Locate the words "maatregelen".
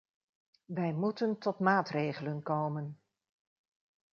1.59-2.43